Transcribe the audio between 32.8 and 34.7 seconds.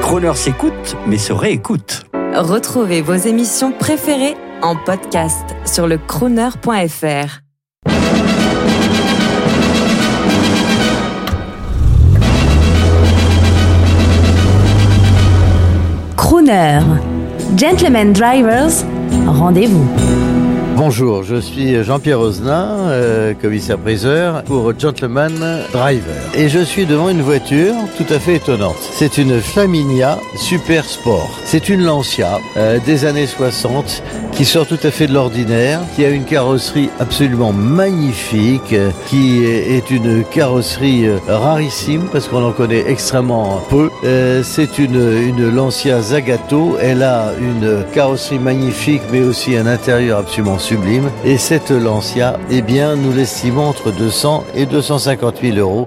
des années 60 qui sort